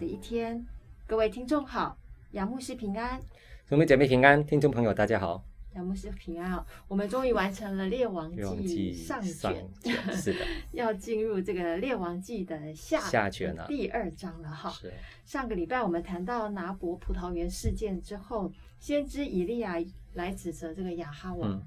[0.00, 0.66] 的一天，
[1.06, 1.94] 各位听众好，
[2.30, 3.20] 杨牧师平安，
[3.68, 5.44] 兄妹姐妹平安，听众朋友大家好，
[5.74, 6.66] 杨牧师平安啊！
[6.88, 9.68] 我们终于完成了《列王记》上卷，
[10.16, 10.38] 是的，
[10.72, 14.70] 要进入这个《列王记》的下下卷了，第二章了哈。
[14.70, 14.90] 是。
[15.26, 19.76] 上个礼拜我们谈到拿伯葡萄园事件之后，先知以利亚
[20.14, 21.62] 来指责这个亚哈王，嗯、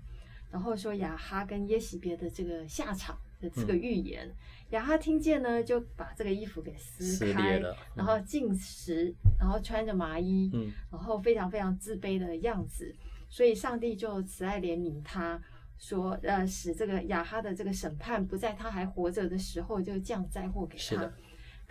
[0.49, 3.15] 然后说亚哈跟耶洗别的这个下场。
[3.49, 4.29] 这个预言，
[4.71, 12.95] 雅哈听见呢，就把这个衣服给撕开，嗯、然后进食，然后穿着麻衣，嗯、然后非常非常自卑的样子。
[13.29, 15.41] 所以上帝就慈爱怜悯他，
[15.77, 21.11] 说，呃，使这个雅哈的这个审判不在他还活着的时候就降灾祸给他。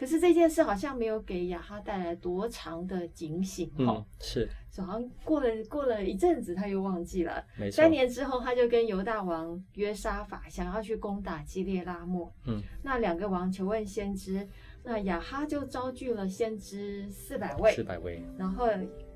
[0.03, 7.41] 可是这件事好像没有给雅哈带来多长的警醒，哈、嗯，是，好像过了过了一阵子，他又忘记了。
[7.57, 7.77] 没错。
[7.77, 12.35] 三年之后，他就跟犹大王约沙法想要去攻打基列拉莫。
[12.47, 14.45] 嗯，那两个王求问先知，
[14.83, 17.71] 那雅哈就招聚了先知四百位。
[17.71, 18.21] 四百位。
[18.37, 18.67] 然后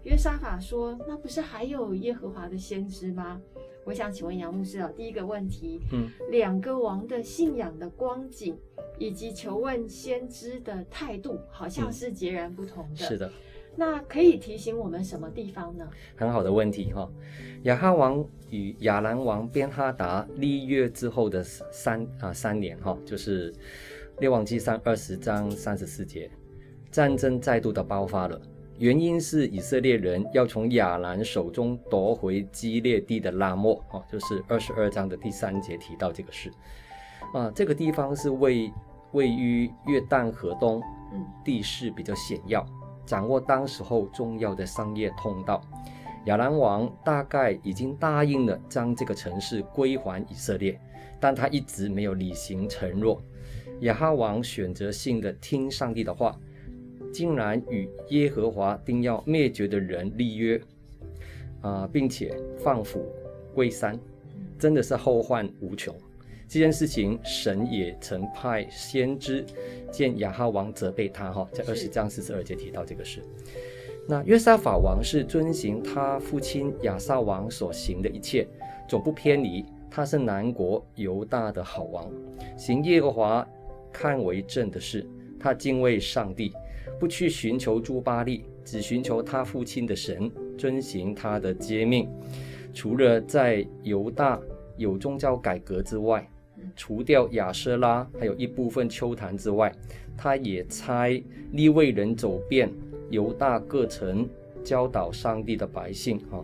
[0.04, 3.42] 约沙法说：“那不是还有耶和华的先知吗？”
[3.86, 8.58] 我想请问杨牧师啊，第一个问题，嗯，两个王的信仰的光景
[8.98, 13.06] 以及求问先知的态度，好像是截然不同的。
[13.06, 13.30] 嗯、是的，
[13.76, 15.88] 那可以提醒我们什么地方呢？
[16.16, 17.08] 很好的问题哈。
[17.62, 23.54] 亚哈王与亚兰王边哈达立约之后的三啊三年哈，就是
[24.18, 26.28] 列王记上二十章三十四节，
[26.90, 28.40] 战争再度的爆发了。
[28.78, 36.50] 原因是以色列人要从亚兰手中夺回基列地的拉莫，哦，就是二十二章的第三节提到这个事，
[37.32, 38.70] 啊，这个地方是位
[39.12, 40.82] 位于约旦河东，
[41.42, 42.66] 地势比较险要，
[43.06, 45.62] 掌握当时候重要的商业通道。
[46.26, 50.78] 亚兰王大概已经答应了将这个城市归还以色列，
[51.18, 53.22] 但他一直没有履行承诺。
[53.80, 56.38] 亚哈王选择性的听上帝的话。
[57.16, 60.58] 竟然与耶和华定要灭绝的人立约，
[61.62, 63.06] 啊、呃，并且放虎
[63.54, 63.98] 归山，
[64.58, 65.94] 真的是后患无穷。
[66.46, 69.42] 这件事情，神也曾派先知
[69.90, 73.22] 见亚哈王责备他，哈，在二十章四十二节提到这个事。
[74.06, 78.46] 那约沙法王是遵行他父亲亚撒王所行的一切，
[78.86, 79.64] 总不偏离。
[79.90, 82.12] 他是南国犹大的好王，
[82.58, 83.48] 行耶和华
[83.90, 85.06] 看为正的事，
[85.40, 86.52] 他敬畏上帝。
[86.98, 92.08] 不去寻求朱巴利，只寻求他父亲的神，遵行他的诫命。
[92.72, 94.40] 除了在犹大
[94.76, 96.28] 有宗教改革之外，
[96.74, 99.72] 除掉亚瑟拉，还有一部分秋坛之外，
[100.16, 101.08] 他也差
[101.52, 102.70] 利未人走遍
[103.10, 104.28] 犹大各城，
[104.64, 106.18] 教导上帝的百姓。
[106.30, 106.40] 啊，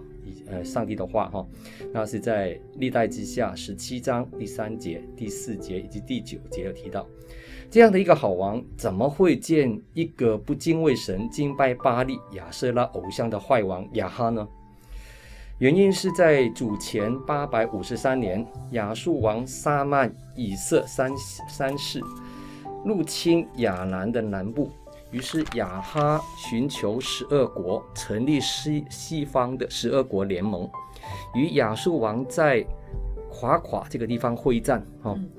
[0.52, 1.46] 呃，上帝的话，哈，
[1.94, 7.06] 那是在历代之下十七章第三节、第四节以及第九节有提到。
[7.70, 14.46] 这样的一个好王，怎么会见一个不敬畏神、敬拜巴力、亚舍拉偶像的坏王亚哈呢？
[15.58, 21.10] 原因是在主前八百五十三年，亚述王撒曼以色三
[21.48, 22.02] 三世
[22.84, 24.70] 入侵亚兰的南部，
[25.12, 30.68] 于是亚哈寻求十二国成立西西方的十二国联盟，
[31.34, 32.66] 与亚述王在
[33.30, 35.30] 垮垮这个地方会战，哈、嗯。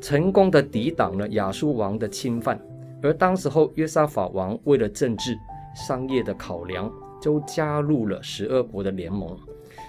[0.00, 2.60] 成功的抵挡了亚述王的侵犯，
[3.02, 5.34] 而当时候约沙法王为了政治、
[5.74, 6.92] 商业的考量，
[7.22, 9.34] 就加入了十二国的联盟。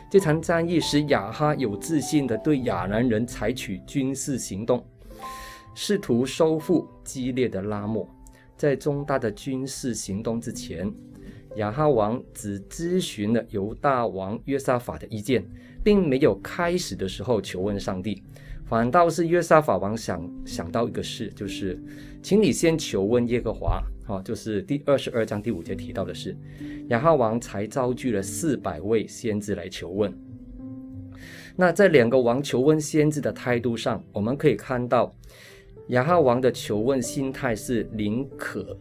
[0.10, 4.82] 这场战役使亚哈有自信的对亚兰人采取军事行动，
[5.74, 8.08] 试图收复激烈的拉末。
[8.58, 10.92] 在重大的军事行动之前，
[11.56, 15.44] 亚哈王只咨询了犹大王约沙法的意见，
[15.84, 18.24] 并没有开始的时候求问上帝。
[18.66, 21.80] 反倒是约沙法王想想到一个事，就是，
[22.24, 26.36] 请你先求问耶和华，哈，就是第二十二章第五节提到的事，
[26.88, 30.12] 亚哈王才召聚了四百位先知来求问。
[31.56, 35.14] 那在两个王求问先知的态度上，我们可以看到，
[35.90, 38.78] 亚哈王的求问心态是宁可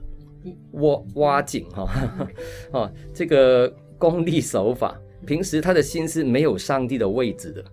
[0.72, 1.88] 挖挖井，哈，
[2.72, 7.64] 哦，这个功利手法，平时他的心是没有上帝的位置的。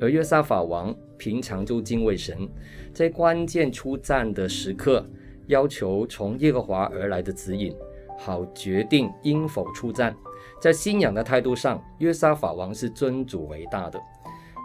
[0.00, 2.48] 而约沙法王平常就敬畏神，
[2.92, 5.04] 在关键出战的时刻，
[5.48, 7.74] 要求从耶和华而来的指引，
[8.18, 10.16] 好决定应否出战。
[10.58, 14.00] 在信仰的态度上，约沙法王是尊主为大的。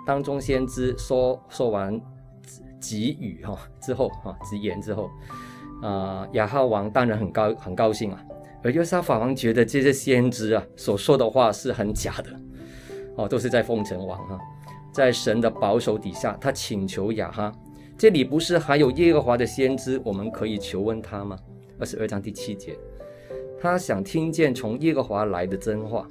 [0.05, 1.99] 当中先知说说完
[2.87, 5.05] 给予哈之后哈直言之后，
[5.81, 8.21] 啊、呃、亚哈王当然很高很高兴啊。
[8.63, 12.39] 而约沙法王觉得这些先知啊所说的话是很假的，
[13.15, 14.39] 哦都是在奉承王哈。
[14.91, 17.51] 在神的保守底下，他请求亚哈，
[17.97, 21.37] 这里不是还有耶和华的先知，我们可以求问他吗？
[21.77, 22.77] 二十二章第七节，
[23.59, 26.07] 他想听见从耶和华来的真话。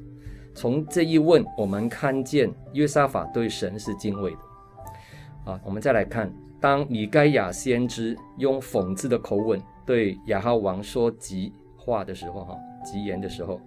[0.55, 5.51] 从这一问，我们看见约沙法对神是敬畏的。
[5.51, 6.33] 啊，我们再来看，
[6.65, 13.61] 当米该亚先知用讽刺的口吻对亚哈王说吉话的时候，哈，吉言的时候，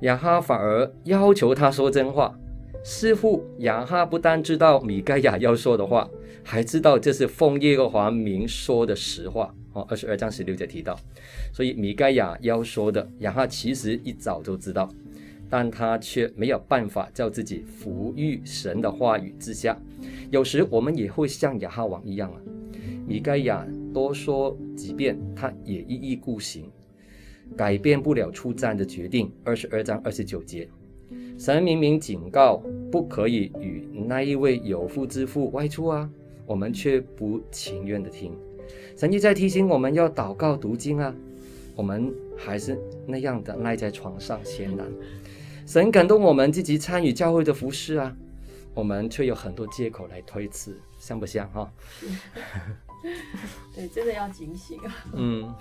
[0.00, 2.38] 亚哈反而要求他说真话。
[2.84, 6.06] 似乎亚哈不但知道米该亚要说的话，
[6.44, 9.54] 还知道这是奉耶和华名说的实话。
[9.72, 10.94] 哦，二十二章十六节提到，
[11.50, 14.86] 所以米该亚要说的，亚哈其实一早就知道。
[15.48, 19.76] 但他却没有办法叫自己服于神的话语之下。
[20.30, 22.40] 有时我们也会像亚哈王一样啊，
[23.06, 26.70] 米该亚多说几遍，他也一意孤行，
[27.56, 29.32] 改变不了出战的决定。
[29.42, 30.68] 二十二章二十九节，
[31.38, 32.62] 神明明警告
[32.92, 36.10] 不可以与那一位有妇之妇外出啊，
[36.44, 38.32] 我们却不情愿的听。
[38.96, 41.14] 神一再提醒我们要祷告读经啊，
[41.78, 42.76] 我们还是
[43.06, 44.84] 那样的赖在床上闲懒。
[45.64, 48.16] 神感动我们积极参与教会的服饰啊，
[48.74, 51.72] 我们却有很多借口来推辞，像不像哈？
[53.76, 55.06] 对，真的要警醒啊。
[55.14, 55.54] 嗯。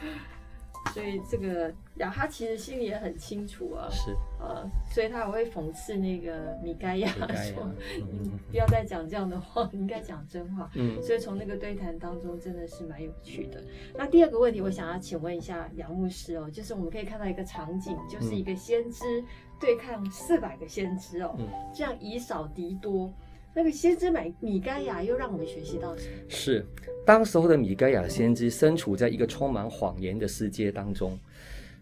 [0.94, 7.70] 所以这个亚哈其实心里也很清楚啊，是，呃，所以他也会讽刺那个米盖亚说：
[8.22, 13.64] “你不要再讲这样的话，你应该讲真话。”嗯，所以从那个对谈当中真的是蛮有趣的。
[13.96, 19.24] 那第二个问题，我想要请问一下杨牧师哦，就是我们可以看到一个场景，就是一个先知
[19.60, 21.36] 对抗四百个先知哦，
[21.74, 23.12] 这样以少敌多。
[23.58, 26.16] 那个先知米米该亚又让我们学习到什么？
[26.30, 26.64] 是，
[27.04, 31.18] 当时候的米该亚先知身处在一个充满谎言的世界当中。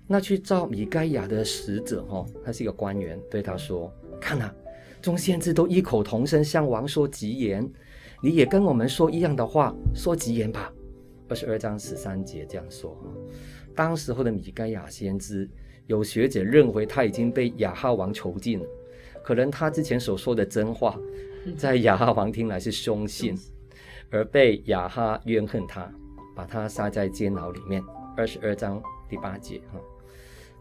[0.08, 3.92] 那去召米该亚的使者，哈，他是一个官员，对他说
[4.22, 4.50] ：“看呐，
[5.02, 7.70] 众先知都异口同声向王说吉言，
[8.24, 10.72] 你也跟我们说一样的话，说吉言吧。”
[11.28, 12.98] 二十二章十三节这样说。
[13.76, 15.50] 当时候的米该亚先知，
[15.88, 18.66] 有学者认为他已经被亚哈王囚禁了，
[19.22, 20.98] 可能他之前所说的真话。
[21.54, 23.38] 在亚哈王听来是凶信，
[24.10, 25.90] 而被亚哈怨恨他，
[26.36, 27.84] 把他杀在监牢里面。
[28.18, 29.80] 二十二章第八节哈。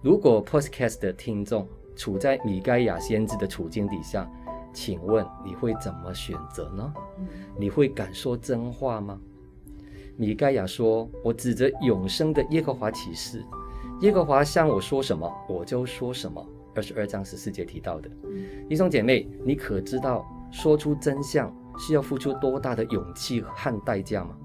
[0.02, 1.66] 如果 Podcast 的听众
[1.96, 4.30] 处在米该亚先知的处境底下，
[4.72, 6.92] 请问你会怎么选择呢？
[7.56, 9.18] 你会敢说真话吗？
[10.16, 13.42] 米该亚说：“我指着永生的耶和华起誓，
[14.00, 18.10] 耶和华向我说什么，我就说什么。”二十二章十四节提到的
[18.68, 20.26] 弟兄姐妹，你可知道？
[20.54, 24.36] 说出真相需要付出多大的勇气和代价吗？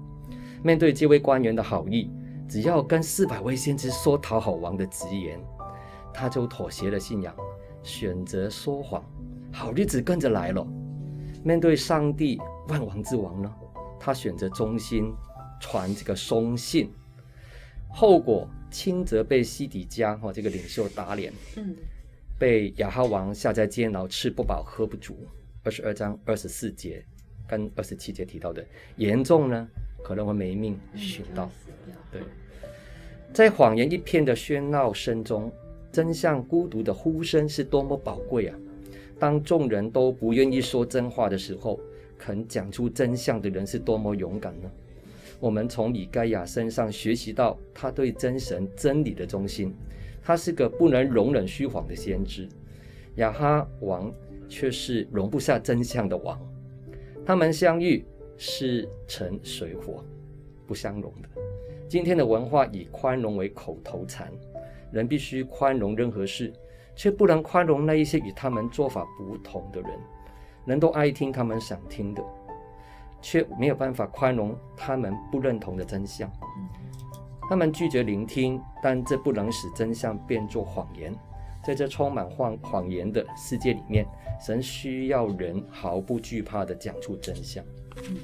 [0.60, 2.10] 面对这位官员的好意，
[2.48, 5.40] 只要跟四百位先知说讨好王的直言，
[6.12, 7.32] 他就妥协了信仰，
[7.84, 9.04] 选择说谎，
[9.52, 10.66] 好日子跟着来了。
[11.44, 13.54] 面对上帝万王之王呢，
[13.98, 15.14] 他选择忠心
[15.60, 16.92] 传这个凶信，
[17.88, 21.76] 后果轻则被西底家哈这个领袖打脸，嗯，
[22.36, 25.16] 被亚哈王下在监牢，吃不饱喝不足。
[25.70, 27.00] 二十二章二十四节
[27.46, 29.68] 跟二十七节提到的严重呢，
[30.02, 31.48] 可能会没命寻到。
[32.10, 32.22] 对，
[33.32, 35.48] 在谎言一片的喧闹声中，
[35.92, 38.58] 真相孤独的呼声是多么宝贵啊！
[39.16, 41.78] 当众人都不愿意说真话的时候，
[42.18, 44.68] 肯讲出真相的人是多么勇敢呢？
[45.38, 49.72] 我们从米盖亚身上学习到他对真神真理的忠心，
[50.20, 52.48] 他是个不能容忍虚谎的先知。
[53.14, 54.12] 亚哈王。
[54.50, 56.38] 却是容不下真相的王，
[57.24, 58.04] 他们相遇
[58.36, 60.04] 是成水火，
[60.66, 61.28] 不相容的。
[61.88, 64.30] 今天的文化以宽容为口头禅，
[64.92, 66.52] 人必须宽容任何事，
[66.94, 69.90] 却不能宽容那一些与他们做法不同的人。
[70.66, 72.22] 人都爱听他们想听的，
[73.22, 76.30] 却没有办法宽容他们不认同的真相。
[77.48, 81.12] 他们拒绝聆听，但这不能使真相变作谎言。
[81.64, 84.06] 在这充满谎谎言的世界里面，
[84.40, 87.64] 神需要人毫不惧怕的讲出真相。
[87.96, 88.16] 嗯，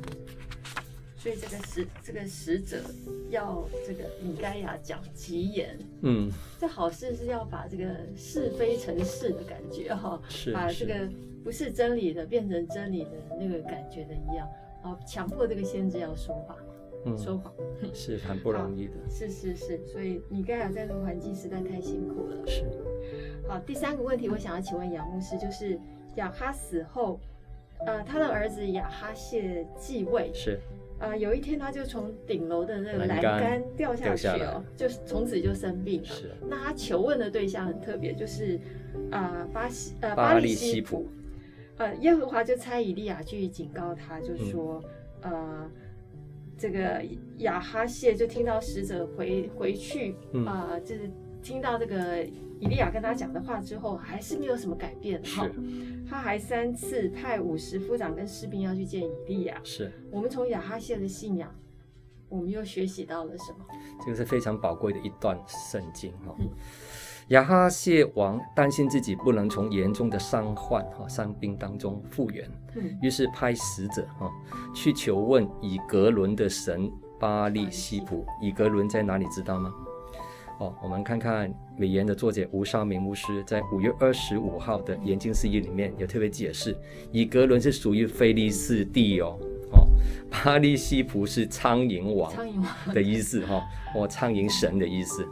[1.16, 2.82] 所以这个使这个使者
[3.30, 5.78] 要这个米该亚讲吉言。
[6.02, 7.84] 嗯，这好事是要把这个
[8.16, 11.08] 是非成是的感觉哈，是把这个
[11.44, 14.48] 不是真理的变成真理的那个感觉的一样，
[14.82, 16.56] 然后强迫这个先知要说话。
[17.06, 17.52] 嗯、说谎。
[17.92, 22.46] 是很不容易的，是是是，所以米该亚在这个环境实在太辛苦了。
[22.46, 22.64] 是，
[23.46, 25.78] 好，第三个问题，我想要请问杨牧师，就是
[26.16, 27.20] 亚哈死后，
[27.86, 30.58] 呃，他的儿子亚哈谢继位，是，
[30.98, 36.08] 呃，有一天他就从顶楼的那个栏杆掉下去哦，就是从此就生病了。
[36.08, 38.56] 是，那他求问的对象很特别，就是
[39.10, 41.06] 啊、呃、巴西呃巴力西普，
[41.76, 44.82] 呃耶和华就差以利亚去警告他，就说、
[45.20, 45.70] 嗯、呃。
[46.58, 47.04] 这个
[47.38, 51.10] 亚哈谢就听到使者回回去啊、就是
[51.42, 52.24] 听到这个
[52.58, 55.44] 以利亚跟他讲的话之后，还是没有什么改变哈。
[55.44, 55.52] 是
[56.08, 59.60] 他还三次派五十夫长跟士兵要去见以利亚。
[59.62, 61.54] 是我们从亚哈谢的信仰，
[62.28, 63.66] 我们又学习到了什么？
[64.04, 66.34] 这个是非常宝贵的一段圣经哈。
[66.38, 66.48] 嗯
[67.30, 72.48] 亚哈谢王担心自己不能从严重的伤患和伤病当中复原，
[73.02, 74.30] 于是派使者哈
[74.72, 78.24] 去求问以格伦的神巴利西普。
[78.40, 79.26] 以格伦在哪里？
[79.26, 79.74] 知道吗？
[80.60, 86.78] 哦，我们看看美言的作者吴少明牧师在五月二十五号的研经释义里面有特别解释，
[87.10, 89.36] 以格伦是属于非利士地哦。
[89.72, 89.88] 哦，
[90.30, 92.32] 巴利西普是苍蝇王
[92.94, 93.60] 的意思哈，
[93.96, 95.28] 哦，苍蝇神的意思。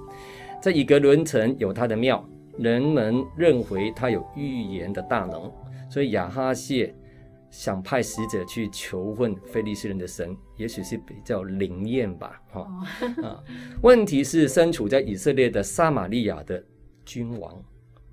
[0.64, 5.52] 在以格伦城有他的庙，人们认为他有预言的大能，
[5.90, 6.94] 所以亚哈谢
[7.50, 12.40] 想派使者去求问非利斯人的神，也许是比较灵验吧。
[12.50, 13.44] 哈、哦、啊，
[13.83, 16.64] 问题是身处在以色列的撒玛利亚的
[17.04, 17.62] 君王，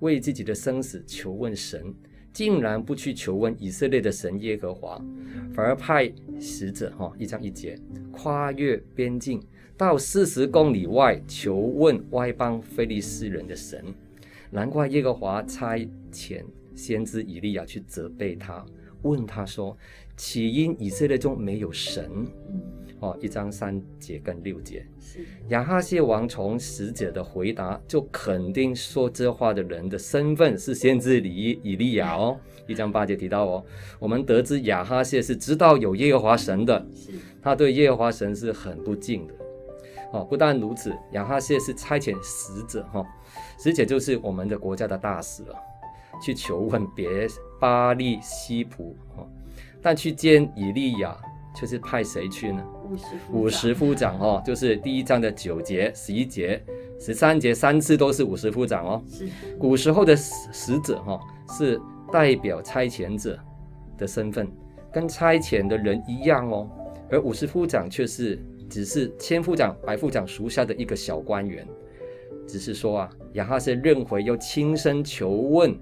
[0.00, 1.82] 为自己的生死求问神，
[2.34, 5.02] 竟然不去求问以色列的神耶和华，
[5.54, 7.78] 反而派使者哈、哦、一章一节
[8.12, 9.42] 跨越边境。
[9.76, 13.84] 到四十公里外求问外邦非利士人的神，
[14.50, 15.78] 难怪耶和华差
[16.12, 18.64] 遣先知以利亚去责备他，
[19.02, 19.76] 问他说
[20.16, 22.08] ：“起因以色列中没有神？”
[23.00, 24.86] 哦，一章三节跟六节。
[25.48, 32.38] 亚哈谢王从使者的回答就肯定说这话的人的身份是先知以以利亚哦。
[32.68, 33.64] 一章八节提到哦，
[33.98, 36.86] 我们得知亚哈谢是知道有耶和华神的，
[37.42, 39.34] 他对耶和华神是很不敬的。
[40.12, 43.02] 哦，不但如此，亚哈谢是差遣使者哈，
[43.58, 45.56] 使者就是我们的国家的大使了，
[46.22, 47.26] 去求问别
[47.58, 49.26] 巴利西普哈，
[49.80, 51.16] 但去见以利亚
[51.54, 52.62] 却是派谁去呢？
[53.32, 56.62] 五十夫长哈，就是第一章的九节、十一节、
[57.00, 59.02] 十三节三次都是五十夫长哦。
[59.10, 59.26] 是。
[59.58, 61.18] 古时候的使者哈，
[61.56, 61.80] 是
[62.12, 63.38] 代表差遣者
[63.96, 64.46] 的身份，
[64.92, 66.68] 跟差遣的人一样哦，
[67.10, 68.38] 而五十夫长却是。
[68.72, 71.68] 只是千夫长、百夫长属下的一个小官员，
[72.48, 75.78] 只是说啊，亚哈谢认回又亲身求问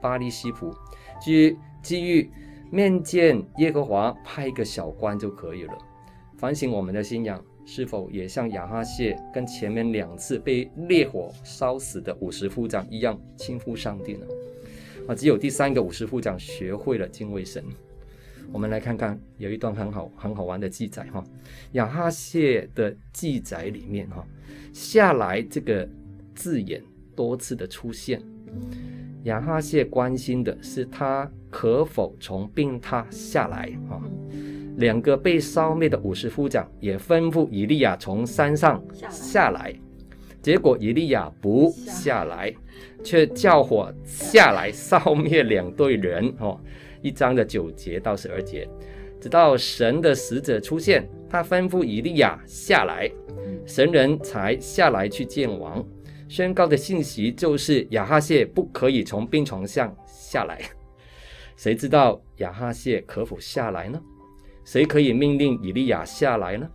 [0.00, 0.72] 巴力西卜，
[1.20, 2.30] 基于基于
[2.70, 5.76] 面见耶和华，派一个小官就可以了。
[6.36, 14.24] 反省我们的信仰，是否也像亚哈谢跟前面两次被烈火烧死的五十夫长一样轻忽上帝呢？
[15.08, 17.64] 啊，只有第三个五十夫长学会了敬畏神。
[18.52, 21.22] 我们来看看有一段很好很好玩的记载哈，
[21.72, 24.26] 亚哈谢的记载里面哈，
[24.72, 25.88] 下来这个
[26.34, 26.82] 字眼
[27.14, 28.22] 多次的出现。
[29.24, 34.00] 亚哈谢关心的是他可否从病榻下来哈。
[34.76, 39.74] 两个被烧灭的五十夫长也吩咐以利亚从山上下来，
[40.40, 42.54] 结果以利亚不下来，
[43.02, 46.58] 却叫火下来烧灭两队人哈。
[47.02, 48.68] 一章的九节到十二节，
[49.20, 53.10] 直到神的使者出现，他吩咐以利亚下来，
[53.66, 55.84] 神人才下来去见王，
[56.28, 60.60] 宣告的信息就是亚哈谢不可以从病床上下来。
[61.56, 64.00] 谁知道亚哈谢可否下来呢？
[64.64, 66.68] 谁可以命令以利亚下来呢？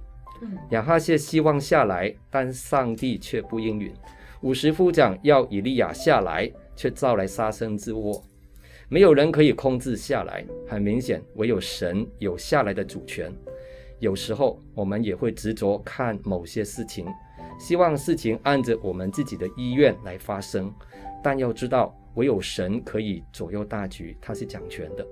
[0.72, 3.94] 亚哈谢希望下来，但上帝却不应允。
[4.42, 8.22] 五十夫长要以利亚下来，却招来杀身之祸。
[8.90, 13.32] 没有人可以控制下来，很明显，唯有神有下来的主权。
[14.00, 17.08] 有时候我们也会执着看某些事情，
[17.58, 20.72] 希望事情按着我们自己的意愿来发生。
[21.24, 25.08] 但要知道，唯有神可以左右大局，他是掌权的。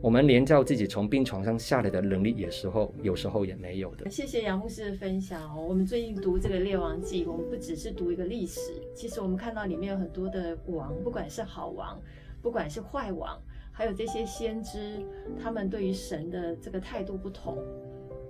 [0.00, 4.08] 我们连叫自己从病床上下来的能力，有时候有时候也没有的。
[4.08, 5.66] 谢谢杨牧师的分享哦。
[5.68, 8.60] 我们最近读这个列王记，我们不只是读一个历史，
[8.94, 12.00] 其实我们看到里面有很多的王，不管是好王。
[12.42, 13.40] 不管是坏王，
[13.72, 15.04] 还有这些先知，
[15.42, 17.58] 他们对于神的这个态度不同，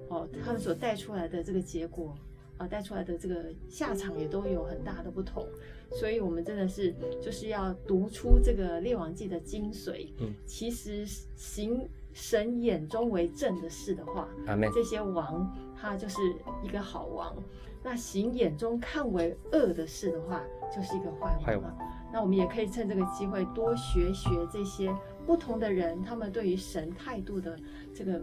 [0.08, 2.14] 哦，他们所带出来的这个结果，
[2.56, 5.46] 啊，带出来的这个下场也都有很大的不同。
[5.92, 10.12] 所以，我们真的是就是要读出这个列王记的精髓。
[10.20, 14.28] 嗯，其实行神眼中为正的事的话，
[14.72, 16.20] 这些王他就是
[16.62, 17.34] 一个好王；
[17.82, 21.76] 那行眼中看为恶的事的话，就是一个坏王。
[22.12, 24.92] 那我们也可以趁这个机会多学学这些
[25.26, 27.58] 不同的人，他们对于神态度的
[27.94, 28.20] 这个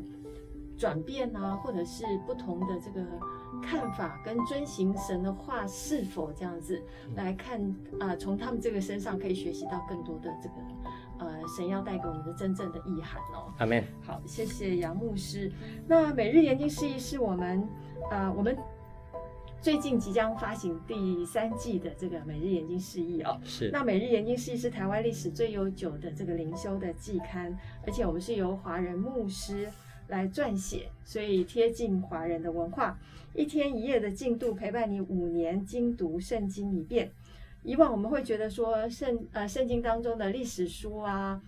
[0.77, 3.06] 转变啊，或者是不同的这个
[3.63, 6.82] 看法跟遵行神的话是否这样子
[7.15, 7.62] 来看
[8.00, 10.56] 啊，呃，从他们这个身上可以学习到更多的这个
[11.20, 13.53] 呃神要带给我们的真正的意涵哦。
[13.58, 13.84] 阿门。
[14.01, 15.51] 好，谢谢杨牧师。
[15.88, 17.67] 那每日研经释义是我们
[18.12, 18.58] 呃我们。
[19.68, 23.38] 最近即将发行第三季的这个每日研经释义哦。
[23.44, 23.70] 是。
[23.70, 27.54] 那每日研经释义是台湾历史最悠久的这个灵修的季刊，
[27.86, 29.68] 而且我们是由华人牧师
[30.08, 32.98] 来撰写，所以贴近华人的文化，
[33.34, 37.12] 一天一夜的进度陪伴你五年精读圣经一遍。
[37.62, 41.42] 以往我们会觉得说圣呃圣经当中的历史书啊，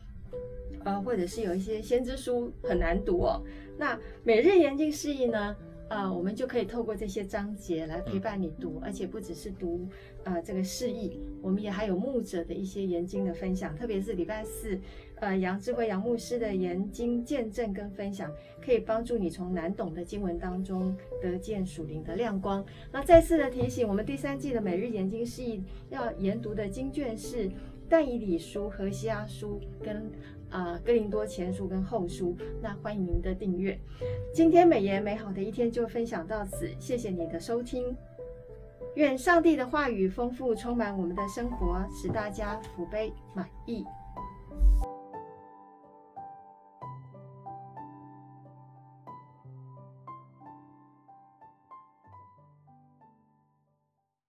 [0.84, 3.42] 呃或者是有一些先知书很难读哦。
[3.78, 5.56] 那每日研经释义呢，
[5.90, 9.88] 呃我们就可以透过这些章节来陪伴你读，而且不只是读
[10.24, 14.80] 呃这个释义，我们也还有牧者的一些研经的分享，特别是礼拜四。
[15.22, 18.32] 呃，杨智慧杨牧师的研经见证跟分享，
[18.64, 22.66] 可以帮助你从难懂的经文当中得见属灵的亮光。
[22.90, 27.52] 那再次的提醒，我们第三季的每日研经释义要研读的经卷是
[27.90, 32.36] 但以理书、和西阿书跟啊、啊、哥林多前书跟后书。
[32.62, 33.80] 那欢迎您的订阅。
[34.34, 37.96] 今天美言美好的一天就分享到此，谢谢你的收听。
[38.96, 43.86] 愿上帝的话语丰富充满我们的生活，使大家福杯满溢。